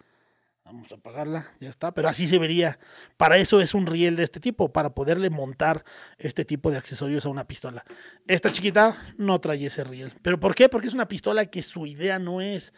Vamos 0.67 0.91
a 0.91 0.97
apagarla, 0.97 1.47
ya 1.61 1.69
está. 1.71 1.95
Pero 1.95 2.09
así 2.09 2.27
se 2.27 2.41
vería. 2.41 2.81
Para 3.17 3.37
eso 3.37 3.61
es 3.61 3.73
un 3.73 3.87
riel 3.87 4.17
de 4.17 4.25
este 4.25 4.41
tipo, 4.41 4.73
para 4.73 4.97
poderle 4.97 5.31
montar 5.31 5.85
este 6.19 6.45
tipo 6.45 6.73
de 6.73 6.77
accesorios 6.77 7.25
a 7.25 7.29
una 7.29 7.47
pistola. 7.47 7.85
Esta 8.27 8.51
chiquita 8.51 8.97
no 9.17 9.41
trae 9.41 9.65
ese 9.65 9.85
riel. 9.85 10.13
¿Pero 10.23 10.41
por 10.41 10.57
qué? 10.57 10.69
Porque 10.69 10.89
es 10.89 10.95
una 10.95 11.07
pistola 11.07 11.47
que 11.47 11.63
su 11.63 11.87
idea 11.87 12.19
no 12.19 12.41
es 12.41 12.75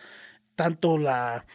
tanto 0.54 0.98
la... 0.98 1.46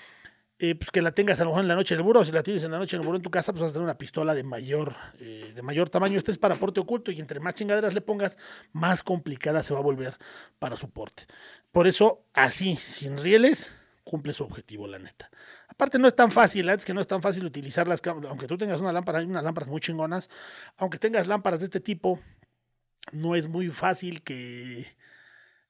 Eh, 0.57 0.73
pues 0.73 0.89
que 0.89 1.03
la 1.03 1.11
tengas 1.11 1.39
a 1.39 1.43
lo 1.43 1.51
mejor 1.51 1.63
en 1.63 1.67
la 1.67 1.75
noche 1.75 1.93
en 1.93 1.99
el 1.99 2.03
buró, 2.03 2.25
si 2.25 2.31
la 2.31 2.41
tienes 2.41 2.63
en 2.63 2.71
la 2.71 2.79
noche 2.79 2.95
en 2.95 3.01
el 3.01 3.05
buró 3.05 3.17
en 3.17 3.23
tu 3.23 3.29
casa, 3.29 3.51
pues 3.51 3.61
vas 3.61 3.71
a 3.71 3.73
tener 3.73 3.83
una 3.83 3.97
pistola 3.97 4.33
de 4.33 4.43
mayor, 4.43 4.95
eh, 5.19 5.51
de 5.53 5.61
mayor 5.61 5.91
tamaño. 5.91 6.17
Este 6.17 6.31
es 6.31 6.39
para 6.39 6.55
porte 6.55 6.79
oculto 6.79 7.11
y 7.11 7.19
entre 7.19 7.39
más 7.41 7.53
chingaderas 7.53 7.93
le 7.93 8.01
pongas, 8.01 8.39
más 8.71 9.03
complicada 9.03 9.61
se 9.61 9.75
va 9.75 9.81
a 9.81 9.83
volver 9.83 10.17
para 10.57 10.77
su 10.77 10.89
porte. 10.89 11.25
Por 11.71 11.85
eso, 11.85 12.25
así, 12.33 12.75
sin 12.75 13.19
rieles, 13.19 13.71
cumple 14.03 14.33
su 14.33 14.43
objetivo, 14.43 14.87
la 14.87 14.99
neta. 14.99 15.29
Aparte 15.73 15.97
no 15.97 16.07
es 16.07 16.15
tan 16.15 16.31
fácil, 16.31 16.69
es 16.69 16.85
que 16.85 16.93
no 16.93 17.01
es 17.01 17.07
tan 17.07 17.19
fácil 17.19 17.45
utilizarlas, 17.45 17.99
aunque 18.05 18.45
tú 18.45 18.57
tengas 18.59 18.79
una 18.79 18.93
lámpara, 18.93 19.19
hay 19.19 19.25
unas 19.25 19.43
lámparas 19.43 19.69
muy 19.69 19.81
chingonas, 19.81 20.29
aunque 20.77 20.99
tengas 20.99 21.25
lámparas 21.25 21.61
de 21.61 21.65
este 21.65 21.79
tipo, 21.79 22.19
no 23.11 23.35
es 23.35 23.47
muy 23.47 23.69
fácil 23.69 24.21
que 24.21 24.85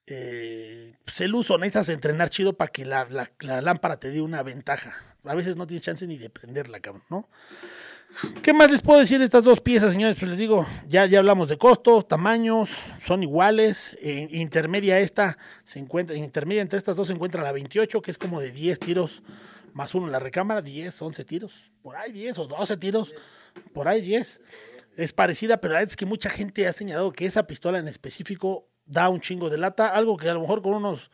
eh, 0.08 0.94
pues 1.06 1.22
el 1.22 1.34
uso, 1.34 1.58
necesitas 1.58 1.88
entrenar 1.88 2.30
chido 2.30 2.52
para 2.58 2.70
que 2.70 2.84
la, 2.84 3.08
lámpara 3.40 3.98
te 3.98 4.12
dé 4.12 4.22
una 4.22 4.44
ventaja. 4.44 4.94
A 5.24 5.36
veces 5.36 5.56
no 5.56 5.66
tienes 5.66 5.84
chance 5.84 6.06
ni 6.06 6.18
de 6.18 6.30
prenderla, 6.30 6.82
cabrón, 6.82 7.04
¿no? 7.10 7.30
¿Qué 8.42 8.52
más 8.52 8.70
les 8.70 8.82
puedo 8.82 9.00
decir 9.00 9.20
de 9.20 9.26
estas 9.26 9.46
dos 9.46 9.62
piezas, 9.62 9.94
señores? 9.94 10.18
Pues 10.20 10.30
les 10.30 10.38
digo, 10.38 10.68
ya, 10.90 11.06
ya 11.06 11.20
hablamos 11.20 11.48
de 11.48 11.58
costos, 11.58 12.10
tamaños, 12.10 12.70
son 13.02 13.24
iguales. 13.24 13.98
intermedia 14.02 15.00
esta 15.00 15.38
se 15.64 15.80
encuentra, 15.80 16.18
intermedia 16.18 16.62
entre 16.62 16.78
estas 16.78 16.98
dos 16.98 17.08
se 17.08 17.14
encuentra 17.14 17.42
la 17.42 17.54
28, 17.54 18.02
que 18.02 18.12
es 18.12 18.18
como 18.18 18.42
de 18.42 18.52
10 18.52 18.80
tiros 18.80 19.24
más 19.74 19.94
uno 19.96 20.06
en 20.06 20.12
la 20.12 20.20
recámara, 20.20 20.62
10, 20.62 21.02
11 21.02 21.26
tiros, 21.26 21.72
por 21.82 21.96
ahí 21.96 22.12
10 22.12 22.38
o 22.40 22.48
12 22.48 22.78
tiros, 22.78 23.14
por 23.74 23.88
ahí 23.88 24.02
10. 24.02 24.42
Es 24.96 25.12
parecida, 25.12 25.58
pero 25.58 25.74
la 25.74 25.80
verdad 25.80 25.92
es 25.92 25.96
que 25.96 26.06
mucha 26.06 26.30
gente 26.30 26.68
ha 26.68 26.74
señalado 26.74 27.12
que 27.12 27.26
esa 27.26 27.48
pistola 27.48 27.80
en 27.80 27.88
específico 27.88 28.70
da 28.86 29.10
un 29.10 29.22
chingo 29.22 29.50
de 29.50 29.58
lata, 29.58 29.90
algo 29.90 30.18
que 30.18 30.30
a 30.30 30.34
lo 30.34 30.42
mejor 30.42 30.62
con 30.62 30.76
unos 30.76 31.10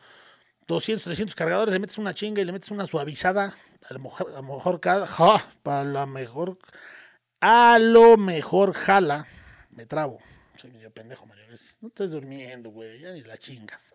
200, 0.66 1.02
300 1.04 1.34
cargadores 1.34 1.72
le 1.72 1.78
metes 1.78 1.98
una 1.98 2.14
chinga 2.14 2.42
y 2.42 2.44
le 2.44 2.52
metes 2.52 2.70
una 2.70 2.86
suavizada, 2.86 3.56
a 3.88 3.94
lo 3.94 4.00
mejor, 4.00 4.30
a 4.30 4.36
lo 4.36 4.42
mejor 4.42 4.80
para 5.62 5.84
la 5.84 6.06
mejor, 6.06 6.58
a 7.40 7.78
lo 7.80 8.16
mejor 8.16 8.74
jala, 8.74 9.26
me 9.70 9.86
trabo. 9.86 10.18
Soy 10.56 10.70
medio 10.72 10.92
pendejo, 10.92 11.24
Mario. 11.24 11.46
No 11.80 11.88
estés 11.88 12.10
durmiendo, 12.10 12.70
güey, 12.70 13.00
ya 13.00 13.12
ni 13.12 13.22
la 13.22 13.38
chingas. 13.38 13.94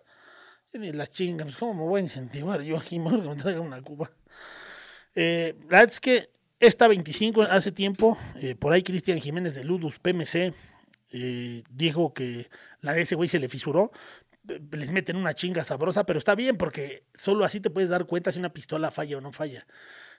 Ya 0.74 0.80
ni 0.80 0.92
la 0.92 1.06
chingas, 1.06 1.46
pues, 1.46 1.58
¿cómo 1.58 1.76
me 1.76 1.84
voy 1.88 2.00
a 2.00 2.04
incentivar 2.04 2.62
yo 2.62 2.78
aquí, 2.78 2.98
mejor 3.00 3.22
que 3.22 3.30
me 3.30 3.36
traiga 3.36 3.62
una 3.62 3.82
cuba? 3.82 4.12
Eh, 5.16 5.56
la 5.62 5.80
verdad 5.80 5.92
es 5.92 6.02
que 6.02 6.30
esta 6.60 6.88
25 6.88 7.44
hace 7.44 7.72
tiempo, 7.72 8.18
eh, 8.42 8.56
por 8.56 8.74
ahí 8.74 8.84
Cristian 8.84 9.20
Jiménez 9.20 9.56
de 9.56 9.64
Ludus 9.64 10.00
PMC 10.00 10.54
eh, 11.12 11.64
dijo 11.70 12.14
que 12.14 12.50
la 12.82 12.94
de 12.94 13.02
ese 13.02 13.16
güey 13.16 13.30
se 13.30 13.40
le 13.40 13.50
fisuró, 13.50 13.92
les 14.72 14.92
meten 14.92 15.16
una 15.16 15.34
chinga 15.34 15.64
sabrosa, 15.64 16.06
pero 16.06 16.20
está 16.20 16.36
bien 16.36 16.58
porque 16.58 17.04
solo 17.16 17.46
así 17.46 17.60
te 17.60 17.70
puedes 17.70 17.90
dar 17.90 18.06
cuenta 18.06 18.32
si 18.32 18.40
una 18.40 18.54
pistola 18.54 18.92
falla 18.92 19.18
o 19.18 19.22
no 19.22 19.32
falla. 19.32 19.66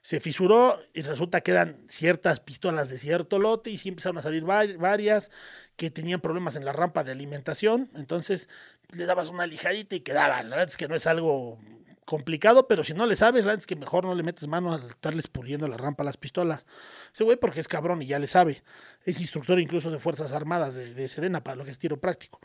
Se 0.03 0.21
fisuró 0.21 0.79
y 0.95 1.03
resulta 1.03 1.41
que 1.41 1.53
eran 1.53 1.85
ciertas 1.89 2.41
pistolas 2.41 2.91
de 2.91 2.99
cierto 2.99 3.39
lote 3.39 3.71
y 3.71 3.77
sí 3.77 3.89
empezaron 3.89 4.19
a 4.19 4.23
salir 4.23 4.45
varias 4.45 5.31
que 5.77 5.91
tenían 5.91 6.21
problemas 6.21 6.57
en 6.57 6.65
la 6.65 6.73
rampa 6.73 7.03
de 7.03 7.13
alimentación. 7.13 7.89
Entonces 7.95 8.49
le 8.93 9.07
dabas 9.07 9.31
una 9.31 9.47
lijadita 9.47 9.97
y 9.97 10.01
quedaban. 10.01 10.51
La 10.51 10.57
verdad 10.57 10.71
es 10.71 10.77
que 10.77 10.89
no 10.89 10.95
es 10.95 11.07
algo 11.07 11.59
complicado, 12.07 12.69
pero 12.69 12.85
si 12.85 12.95
no 12.95 13.05
le 13.05 13.17
sabes, 13.17 13.45
la 13.45 13.51
verdad 13.51 13.61
es 13.61 13.67
que 13.67 13.77
mejor 13.77 14.05
no 14.05 14.15
le 14.15 14.23
metes 14.23 14.49
mano 14.49 14.73
al 14.73 14.85
estarles 14.85 15.27
puliendo 15.27 15.69
la 15.69 15.77
rampa 15.77 16.03
a 16.03 16.07
las 16.07 16.17
pistolas. 16.17 16.65
Ese 17.13 17.25
güey 17.25 17.37
porque 17.37 17.61
es 17.61 17.69
cabrón 17.69 18.01
y 18.01 18.07
ya 18.07 18.19
le 18.19 18.29
sabe. 18.29 18.63
Es 19.05 19.21
instructor 19.21 19.61
incluso 19.61 19.91
de 19.91 19.99
Fuerzas 19.99 20.33
Armadas 20.33 20.77
de, 20.77 21.09
Sedena 21.09 21.45
para 21.45 21.57
lo 21.57 21.65
que 21.65 21.73
es 21.73 21.79
tiro 21.79 22.01
práctico. 22.01 22.41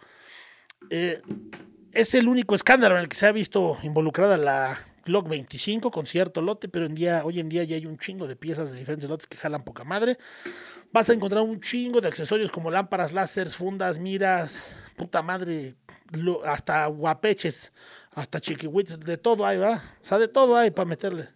Eh, 0.89 1.21
es 1.93 2.13
el 2.15 2.27
único 2.27 2.55
escándalo 2.55 2.95
en 2.95 3.01
el 3.01 3.07
que 3.07 3.15
se 3.15 3.27
ha 3.27 3.31
visto 3.31 3.77
involucrada 3.83 4.35
la 4.35 4.77
Glock 5.05 5.29
25 5.29 5.91
con 5.91 6.05
cierto 6.05 6.41
lote, 6.41 6.67
pero 6.67 6.87
hoy 7.23 7.39
en 7.39 7.49
día 7.49 7.63
ya 7.63 7.75
hay 7.75 7.85
un 7.85 7.97
chingo 7.97 8.27
de 8.27 8.35
piezas 8.35 8.71
de 8.71 8.79
diferentes 8.79 9.09
lotes 9.09 9.27
que 9.27 9.37
jalan 9.37 9.63
poca 9.63 9.83
madre. 9.83 10.17
Vas 10.91 11.09
a 11.09 11.13
encontrar 11.13 11.43
un 11.43 11.59
chingo 11.61 12.01
de 12.01 12.07
accesorios 12.07 12.51
como 12.51 12.69
lámparas, 12.69 13.13
láseres, 13.13 13.55
fundas, 13.55 13.99
miras, 13.99 14.75
puta 14.97 15.21
madre, 15.21 15.75
hasta 16.45 16.85
guapeches 16.87 17.73
hasta 18.13 18.39
chiquihuites, 18.39 18.99
de 18.99 19.17
todo 19.17 19.45
hay, 19.45 19.57
¿verdad? 19.57 19.81
O 20.01 20.05
sea, 20.05 20.17
de 20.17 20.27
todo 20.27 20.57
hay 20.57 20.71
para 20.71 20.87
meterle. 20.87 21.29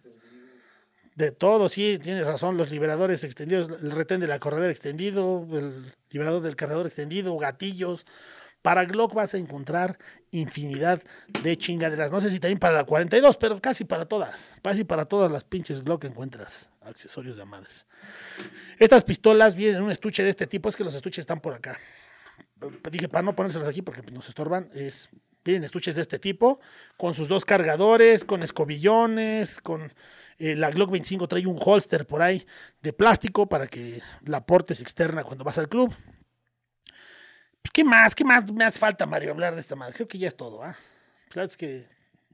De 1.14 1.32
todo, 1.32 1.70
sí, 1.70 1.98
tienes 1.98 2.26
razón, 2.26 2.58
los 2.58 2.70
liberadores 2.70 3.24
extendidos, 3.24 3.82
el 3.82 3.90
retén 3.90 4.20
de 4.20 4.26
la 4.26 4.38
corredera 4.38 4.70
extendido, 4.70 5.46
el 5.52 5.90
liberador 6.10 6.42
del 6.42 6.56
cargador 6.56 6.86
extendido, 6.86 7.36
gatillos. 7.38 8.04
Para 8.60 8.84
Glock 8.84 9.14
vas 9.14 9.32
a 9.32 9.38
encontrar 9.38 9.98
infinidad 10.30 11.02
de 11.42 11.56
chingaderas. 11.56 12.10
No 12.10 12.20
sé 12.20 12.30
si 12.30 12.40
también 12.40 12.58
para 12.58 12.74
la 12.74 12.84
42, 12.84 13.36
pero 13.38 13.58
casi 13.60 13.84
para 13.84 14.04
todas. 14.04 14.52
Casi 14.62 14.84
para 14.84 15.06
todas 15.06 15.30
las 15.30 15.44
pinches 15.44 15.82
Glock 15.84 16.04
encuentras 16.04 16.70
accesorios 16.82 17.38
de 17.38 17.44
madres. 17.46 17.86
Estas 18.78 19.04
pistolas 19.04 19.54
vienen 19.54 19.76
en 19.76 19.82
un 19.84 19.90
estuche 19.90 20.22
de 20.22 20.30
este 20.30 20.46
tipo, 20.46 20.68
es 20.68 20.76
que 20.76 20.84
los 20.84 20.94
estuches 20.94 21.20
están 21.20 21.40
por 21.40 21.54
acá. 21.54 21.78
Dije 22.90 23.08
para 23.08 23.22
no 23.22 23.34
ponérselos 23.34 23.68
aquí 23.68 23.82
porque 23.82 24.02
nos 24.12 24.28
estorban, 24.28 24.70
es 24.74 25.08
tienen 25.46 25.62
estuches 25.62 25.94
de 25.94 26.02
este 26.02 26.18
tipo, 26.18 26.58
con 26.96 27.14
sus 27.14 27.28
dos 27.28 27.44
cargadores, 27.44 28.24
con 28.24 28.42
escobillones, 28.42 29.60
con 29.60 29.92
eh, 30.38 30.56
la 30.56 30.72
Glock 30.72 30.90
25 30.90 31.28
trae 31.28 31.46
un 31.46 31.56
holster 31.56 32.04
por 32.04 32.20
ahí 32.20 32.44
de 32.82 32.92
plástico 32.92 33.48
para 33.48 33.68
que 33.68 34.02
la 34.24 34.44
portes 34.44 34.80
externa 34.80 35.22
cuando 35.22 35.44
vas 35.44 35.56
al 35.58 35.68
club. 35.68 35.94
¿Qué 37.72 37.84
más? 37.84 38.16
¿Qué 38.16 38.24
más 38.24 38.50
me 38.50 38.64
hace 38.64 38.80
falta, 38.80 39.06
Mario, 39.06 39.30
hablar 39.30 39.54
de 39.54 39.60
esta 39.60 39.76
madre? 39.76 39.94
Creo 39.94 40.08
que 40.08 40.18
ya 40.18 40.26
es 40.26 40.36
todo, 40.36 40.64
¿ah? 40.64 40.76
Claro 41.28 41.46
es 41.46 41.56
que 41.56 41.84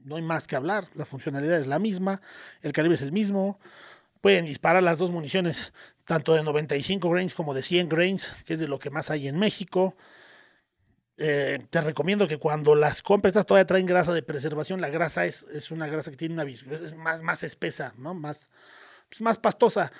no 0.03 0.15
hay 0.15 0.23
más 0.23 0.47
que 0.47 0.55
hablar. 0.55 0.87
La 0.95 1.05
funcionalidad 1.05 1.59
es 1.59 1.67
la 1.67 1.77
misma, 1.77 2.19
el 2.63 2.71
calibre 2.71 2.95
es 2.95 3.03
el 3.03 3.11
mismo. 3.11 3.59
Pueden 4.21 4.45
disparar 4.45 4.81
las 4.81 4.97
dos 4.97 5.11
municiones, 5.11 5.71
tanto 6.03 6.33
de 6.33 6.41
95 6.41 7.07
grains 7.11 7.35
como 7.35 7.53
de 7.53 7.61
100 7.61 7.89
grains, 7.89 8.33
que 8.45 8.55
es 8.55 8.59
de 8.59 8.67
lo 8.67 8.79
que 8.79 8.89
más 8.89 9.11
hay 9.11 9.27
en 9.27 9.37
México. 9.37 9.95
Eh, 11.17 11.59
te 11.69 11.81
recomiendo 11.81 12.27
que 12.27 12.37
cuando 12.37 12.75
las 12.75 13.01
compres, 13.03 13.33
todavía 13.33 13.67
traen 13.67 13.85
grasa 13.85 14.13
de 14.13 14.23
preservación. 14.23 14.81
La 14.81 14.89
grasa 14.89 15.25
es, 15.25 15.43
es 15.43 15.71
una 15.71 15.87
grasa 15.87 16.11
que 16.11 16.17
tiene 16.17 16.33
una 16.33 16.43
es 16.43 16.95
más, 16.95 17.21
más 17.21 17.43
espesa, 17.43 17.93
¿no? 17.97 18.13
Más, 18.13 18.51
pues, 19.09 19.21
más 19.21 19.37
pastosa. 19.37 19.91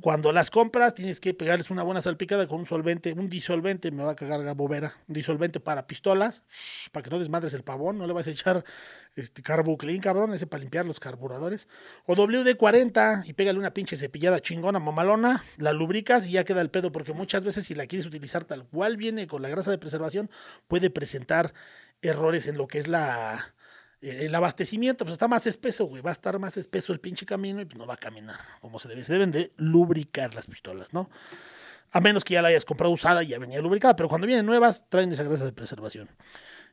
Cuando 0.00 0.32
las 0.32 0.50
compras, 0.50 0.94
tienes 0.94 1.20
que 1.20 1.34
pegarles 1.34 1.70
una 1.70 1.82
buena 1.82 2.00
salpicada 2.00 2.46
con 2.46 2.60
un 2.60 2.66
solvente, 2.66 3.12
un 3.12 3.28
disolvente, 3.28 3.90
me 3.90 4.02
va 4.02 4.12
a 4.12 4.16
cagar 4.16 4.54
bobera, 4.56 4.94
un 5.06 5.14
disolvente 5.14 5.60
para 5.60 5.86
pistolas, 5.86 6.44
para 6.92 7.04
que 7.04 7.10
no 7.10 7.18
desmadres 7.18 7.52
el 7.52 7.62
pavón, 7.62 7.98
no 7.98 8.06
le 8.06 8.14
vas 8.14 8.26
a 8.26 8.30
echar 8.30 8.64
este 9.16 9.42
carbuclean, 9.42 10.00
cabrón, 10.00 10.32
ese 10.32 10.46
para 10.46 10.62
limpiar 10.62 10.86
los 10.86 10.98
carburadores. 10.98 11.68
O 12.06 12.14
WD-40 12.16 13.24
y 13.26 13.34
pégale 13.34 13.58
una 13.58 13.74
pinche 13.74 13.96
cepillada 13.96 14.40
chingona, 14.40 14.78
mamalona, 14.78 15.44
la 15.58 15.74
lubricas 15.74 16.26
y 16.26 16.32
ya 16.32 16.44
queda 16.44 16.62
el 16.62 16.70
pedo, 16.70 16.90
porque 16.90 17.12
muchas 17.12 17.44
veces 17.44 17.66
si 17.66 17.74
la 17.74 17.86
quieres 17.86 18.06
utilizar 18.06 18.44
tal 18.44 18.64
cual 18.64 18.96
viene 18.96 19.26
con 19.26 19.42
la 19.42 19.50
grasa 19.50 19.70
de 19.70 19.78
preservación, 19.78 20.30
puede 20.68 20.88
presentar 20.88 21.52
errores 22.00 22.46
en 22.46 22.56
lo 22.56 22.66
que 22.66 22.78
es 22.78 22.88
la 22.88 23.54
el 24.02 24.34
abastecimiento, 24.34 25.04
pues 25.04 25.12
está 25.12 25.28
más 25.28 25.46
espeso, 25.46 25.86
güey. 25.86 26.02
Va 26.02 26.10
a 26.10 26.12
estar 26.12 26.38
más 26.38 26.56
espeso 26.56 26.92
el 26.92 27.00
pinche 27.00 27.24
camino 27.24 27.62
y 27.62 27.66
no 27.76 27.86
va 27.86 27.94
a 27.94 27.98
caminar 27.98 28.36
como 28.60 28.78
se 28.78 28.88
debe. 28.88 29.04
Se 29.04 29.12
deben 29.12 29.30
de 29.30 29.52
lubricar 29.56 30.34
las 30.34 30.46
pistolas, 30.46 30.92
¿no? 30.92 31.08
A 31.92 32.00
menos 32.00 32.24
que 32.24 32.34
ya 32.34 32.42
la 32.42 32.48
hayas 32.48 32.64
comprado 32.64 32.92
usada 32.92 33.22
y 33.22 33.28
ya 33.28 33.38
venía 33.38 33.60
lubricada, 33.60 33.94
pero 33.94 34.08
cuando 34.08 34.26
vienen 34.26 34.46
nuevas 34.46 34.88
traen 34.88 35.12
esa 35.12 35.22
grasa 35.22 35.44
de 35.44 35.52
preservación. 35.52 36.08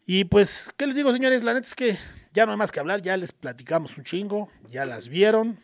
Y 0.06 0.24
pues, 0.24 0.74
¿qué 0.76 0.88
les 0.88 0.96
digo, 0.96 1.14
señores? 1.14 1.44
La 1.44 1.54
neta 1.54 1.68
es 1.68 1.76
que 1.76 1.96
ya 2.34 2.46
no 2.46 2.52
hay 2.54 2.58
más 2.58 2.72
que 2.72 2.80
hablar, 2.80 3.02
ya 3.02 3.16
les 3.16 3.32
platicamos 3.32 3.96
un 3.98 4.04
chingo, 4.04 4.50
ya 4.68 4.86
las 4.86 5.08
vieron. 5.08 5.60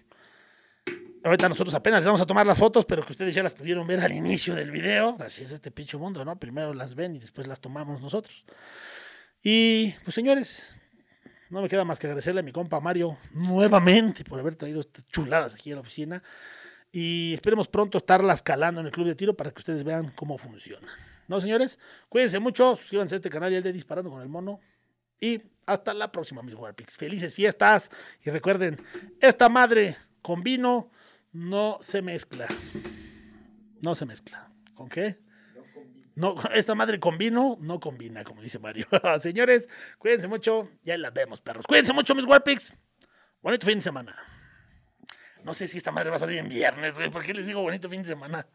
Ahorita 1.23 1.49
nosotros 1.49 1.73
apenas 1.73 2.01
les 2.01 2.05
vamos 2.05 2.21
a 2.21 2.27
tomar 2.27 2.45
las 2.45 2.59
fotos, 2.59 2.85
pero 2.85 3.03
que 3.03 3.13
ustedes 3.13 3.33
ya 3.33 3.41
las 3.41 3.55
pudieron 3.55 3.87
ver 3.87 4.01
al 4.01 4.11
inicio 4.11 4.53
del 4.53 4.69
video. 4.69 5.15
Así 5.19 5.43
es 5.43 5.51
este 5.51 5.71
pinche 5.71 5.97
mundo, 5.97 6.23
¿no? 6.23 6.37
Primero 6.37 6.75
las 6.75 6.93
ven 6.93 7.15
y 7.15 7.19
después 7.19 7.47
las 7.47 7.59
tomamos 7.59 7.99
nosotros. 7.99 8.45
Y 9.41 9.93
pues, 10.03 10.13
señores, 10.13 10.75
no 11.49 11.61
me 11.61 11.69
queda 11.69 11.85
más 11.85 11.99
que 11.99 12.07
agradecerle 12.07 12.41
a 12.41 12.43
mi 12.43 12.51
compa 12.51 12.79
Mario 12.79 13.17
nuevamente 13.31 14.23
por 14.23 14.39
haber 14.39 14.55
traído 14.55 14.79
estas 14.79 15.07
chuladas 15.07 15.53
aquí 15.53 15.71
a 15.71 15.75
la 15.75 15.81
oficina. 15.81 16.23
Y 16.91 17.33
esperemos 17.33 17.67
pronto 17.67 17.97
estarlas 17.97 18.41
calando 18.41 18.81
en 18.81 18.87
el 18.87 18.91
club 18.91 19.07
de 19.07 19.15
tiro 19.15 19.35
para 19.35 19.51
que 19.51 19.59
ustedes 19.59 19.83
vean 19.83 20.11
cómo 20.15 20.37
funciona. 20.37 20.87
¿No, 21.27 21.41
señores? 21.41 21.79
Cuídense 22.09 22.39
mucho, 22.39 22.75
suscríbanse 22.75 23.15
a 23.15 23.17
este 23.17 23.29
canal 23.29 23.51
y 23.51 23.55
el 23.55 23.63
de 23.63 23.73
Disparando 23.73 24.09
con 24.09 24.21
el 24.21 24.29
Mono. 24.29 24.59
Y 25.19 25.41
hasta 25.65 25.93
la 25.93 26.11
próxima, 26.11 26.41
mis 26.41 26.55
Warpix. 26.55 26.95
Felices 26.95 27.35
fiestas. 27.35 27.91
Y 28.23 28.29
recuerden, 28.29 28.81
esta 29.19 29.49
madre 29.49 29.97
con 30.21 30.43
vino 30.43 30.91
no 31.31 31.77
se 31.81 32.01
mezcla. 32.01 32.47
No 33.81 33.95
se 33.95 34.05
mezcla. 34.05 34.51
¿Con 34.73 34.87
qué? 34.87 35.19
No, 36.15 36.35
esta 36.53 36.75
madre 36.75 36.99
con 36.99 37.17
vino 37.17 37.57
no 37.59 37.79
combina, 37.79 38.23
como 38.23 38.41
dice 38.41 38.59
Mario. 38.59 38.87
Señores, 39.19 39.69
cuídense 39.97 40.27
mucho. 40.27 40.69
Ya 40.83 40.97
la 40.97 41.11
vemos, 41.11 41.41
perros. 41.41 41.67
Cuídense 41.67 41.93
mucho, 41.93 42.15
mis 42.15 42.25
Warpix. 42.25 42.73
Bonito 43.41 43.65
fin 43.65 43.77
de 43.77 43.83
semana. 43.83 44.15
No 45.43 45.53
sé 45.53 45.67
si 45.67 45.77
esta 45.77 45.91
madre 45.91 46.09
va 46.09 46.15
a 46.15 46.19
salir 46.19 46.39
en 46.39 46.49
viernes, 46.49 46.95
güey. 46.95 47.11
¿Por 47.11 47.23
qué 47.23 47.33
les 47.33 47.45
digo 47.45 47.61
bonito 47.61 47.87
fin 47.89 48.01
de 48.01 48.07
semana? 48.07 48.47